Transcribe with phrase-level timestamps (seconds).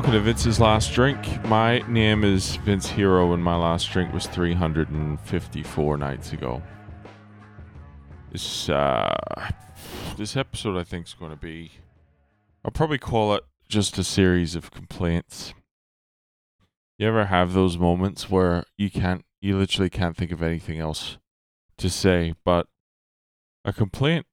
[0.00, 1.44] Welcome to Vince's Last Drink.
[1.44, 6.62] My name is Vince Hero, and my last drink was 354 nights ago.
[8.32, 9.14] This uh,
[10.16, 11.72] this episode, I think, is going to be.
[12.64, 15.52] I'll probably call it just a series of complaints.
[16.96, 21.18] You ever have those moments where you can't, you literally can't think of anything else
[21.76, 22.68] to say but
[23.66, 24.24] a complaint,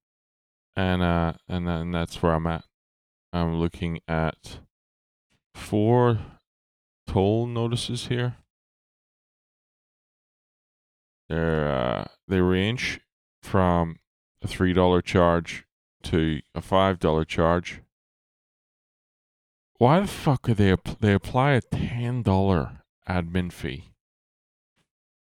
[0.77, 2.63] and uh, and then that's where I'm at.
[3.33, 4.59] I'm looking at
[5.57, 6.19] four
[7.07, 8.35] toll notices here.
[11.27, 13.01] They're uh, they range
[13.43, 13.97] from
[14.41, 15.65] a three dollar charge
[16.03, 17.81] to a five dollar charge.
[19.77, 23.91] Why the fuck are they they apply a ten dollar admin fee?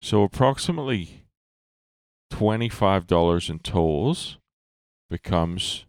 [0.02, 1.24] So approximately
[2.30, 4.38] twenty five dollars in tolls
[5.08, 5.86] becomes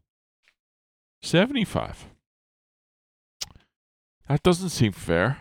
[1.22, 2.06] seventy five.
[4.28, 5.40] That doesn't seem fair.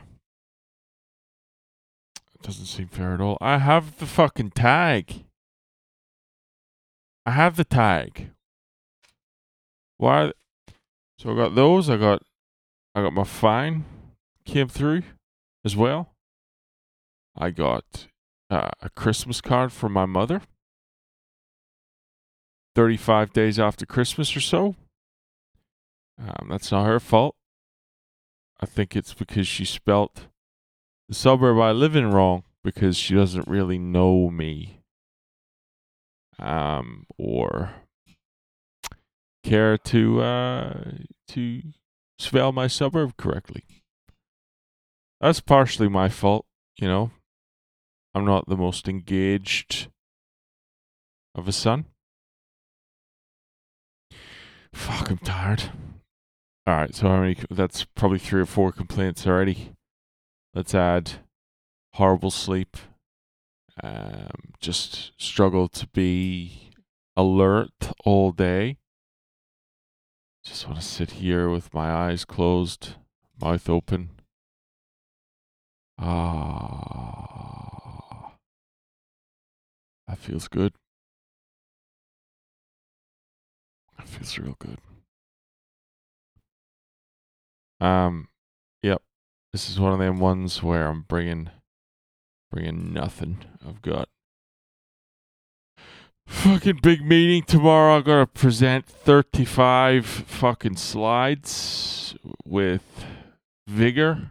[2.34, 3.38] It doesn't seem fair at all.
[3.40, 5.24] I have the fucking tag.
[7.24, 8.30] I have the tag.
[9.96, 10.32] Why?
[11.18, 11.88] So I got those.
[11.88, 12.22] I got,
[12.94, 13.86] I got my fine
[14.44, 15.02] came through
[15.64, 16.10] as well.
[17.34, 18.08] I got
[18.50, 20.42] uh, a Christmas card from my mother.
[22.74, 24.74] Thirty-five days after Christmas or so.
[26.18, 27.34] Um, that's not her fault.
[28.64, 30.28] I think it's because she spelt
[31.06, 34.80] the suburb I live in wrong because she doesn't really know me.
[36.38, 37.72] Um, or
[39.44, 40.92] care to uh
[41.28, 41.62] to
[42.18, 43.64] spell my suburb correctly.
[45.20, 46.46] That's partially my fault,
[46.78, 47.10] you know.
[48.14, 49.88] I'm not the most engaged
[51.34, 51.84] of a son.
[54.72, 55.64] Fuck, I'm tired.
[56.66, 57.36] All right, so how many?
[57.50, 59.72] That's probably three or four complaints already.
[60.54, 61.12] Let's add
[61.94, 62.78] horrible sleep.
[63.82, 66.70] Um, just struggle to be
[67.16, 68.78] alert all day.
[70.42, 72.94] Just want to sit here with my eyes closed,
[73.40, 74.10] mouth open.
[75.98, 77.24] Ah,
[80.08, 80.72] that feels good.
[83.98, 84.78] That feels real good.
[87.84, 88.28] Um,
[88.82, 89.02] yep.
[89.52, 91.50] This is one of them ones where I'm bringing,
[92.50, 93.44] bringing nothing.
[93.66, 94.08] I've got
[96.26, 97.98] fucking big meeting tomorrow.
[97.98, 103.04] I gotta present 35 fucking slides with
[103.68, 104.30] vigor.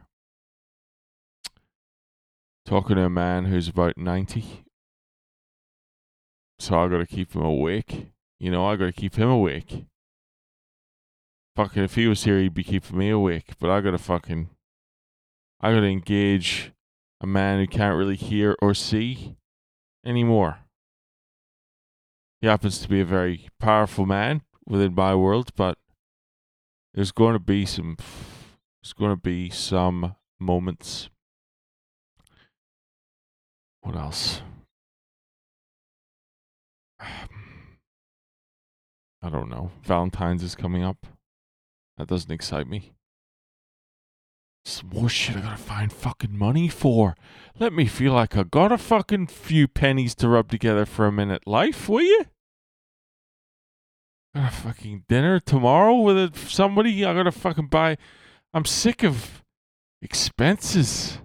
[2.66, 4.64] Talking to a man who's about 90.
[6.58, 8.08] So I gotta keep him awake.
[8.40, 9.86] You know, I gotta keep him awake
[11.56, 14.50] fucking if he was here he'd be keeping me awake but i gotta fucking
[15.62, 16.74] i gotta engage
[17.24, 19.38] a man who can't really hear or see
[20.06, 20.58] anymore.
[22.42, 25.78] He happens to be a very powerful man within my world but
[26.94, 27.96] there's going to be some
[28.82, 31.10] there's going to be some moments.
[33.82, 34.42] What else?
[37.00, 37.28] I
[39.30, 39.72] don't know.
[39.84, 41.08] Valentine's is coming up
[42.04, 42.92] that doesn't excite me.
[44.66, 47.16] Some more shit I gotta find fucking money for.
[47.60, 51.12] Let me feel like I got a fucking few pennies to rub together for a
[51.12, 51.48] minute.
[51.48, 52.26] Life, will you?
[54.36, 57.06] Got a fucking dinner tomorrow with somebody.
[57.06, 57.98] I gotta fucking buy.
[58.54, 59.44] I'm sick of
[60.02, 61.20] expenses.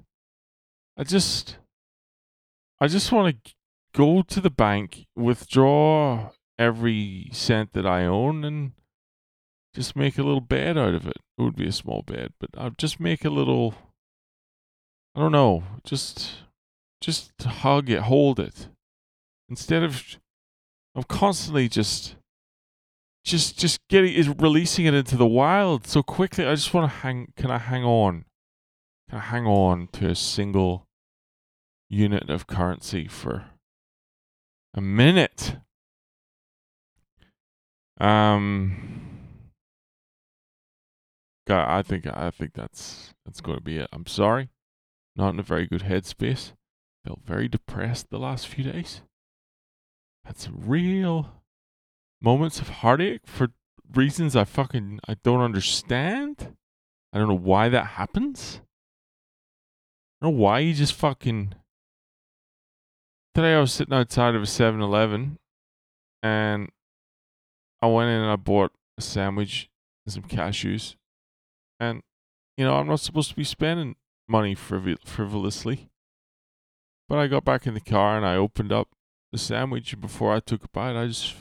[0.96, 1.58] I just,
[2.80, 3.52] I just want to
[3.92, 8.72] go to the bank, withdraw every cent that I own, and
[9.74, 11.16] just make a little bed out of it.
[11.36, 13.74] It would be a small bed, but I'll just make a little.
[15.14, 15.64] I don't know.
[15.84, 16.32] Just,
[17.00, 18.68] just hug it, hold it,
[19.48, 20.02] instead of.
[20.94, 22.14] I'm constantly just.
[23.24, 26.46] Just, just getting is releasing it into the wild so quickly.
[26.46, 27.32] I just want to hang.
[27.36, 28.24] Can I hang on?
[29.10, 30.86] Can I hang on to a single
[31.90, 33.44] unit of currency for
[34.72, 35.56] a minute?
[38.00, 38.87] Um
[41.50, 43.88] I think I think that's that's going to be it.
[43.92, 44.50] I'm sorry,
[45.16, 46.52] not in a very good headspace.
[47.06, 49.02] Felt very depressed the last few days.
[50.24, 51.42] Had some real
[52.20, 53.48] moments of heartache for
[53.94, 56.54] reasons I fucking I don't understand.
[57.12, 58.60] I don't know why that happens.
[60.20, 61.54] I don't know why you just fucking.
[63.34, 65.38] Today I was sitting outside of a 7 Eleven
[66.22, 66.70] and
[67.80, 69.70] I went in and I bought a sandwich
[70.04, 70.96] and some cashews
[71.80, 72.02] and
[72.56, 73.96] you know, I'm not supposed to be spending
[74.28, 75.88] money frivol- frivolously.
[77.08, 78.88] But I got back in the car and I opened up
[79.32, 79.92] the sandwich.
[79.92, 81.34] And before I took a bite, I just,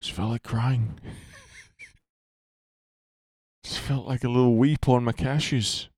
[0.00, 0.98] just felt like crying.
[3.64, 5.88] just felt like a little weep on my cashews.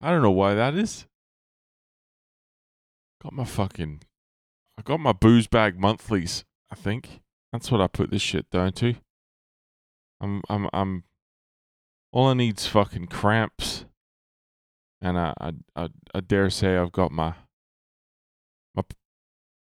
[0.00, 1.06] I don't know why that is.
[3.22, 4.02] Got my fucking.
[4.78, 7.20] I got my booze bag monthlies, I think.
[7.52, 8.94] That's what I put this shit down to.
[10.20, 11.04] I'm I'm I'm
[12.12, 13.84] all I need's fucking cramps.
[15.00, 17.34] And I I I, I dare say I've got my
[18.74, 18.82] my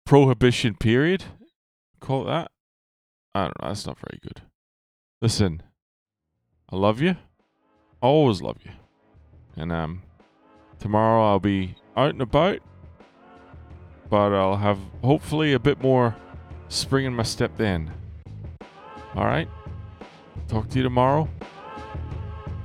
[0.06, 1.24] prohibition period.
[2.00, 2.52] Call it that.
[3.34, 4.42] I don't know, that's not very good.
[5.22, 5.64] Listen,
[6.70, 7.12] I love you.
[8.02, 8.72] I always love you.
[9.56, 10.04] And um
[10.80, 12.60] tomorrow I'll be out and about.
[14.10, 16.16] But I'll have hopefully a bit more
[16.68, 17.92] spring in my step then.
[19.16, 19.50] Alright?
[20.48, 21.30] Talk to you tomorrow.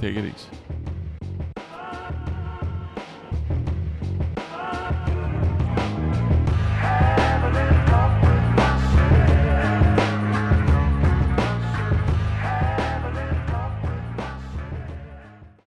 [0.00, 0.67] Take it easy.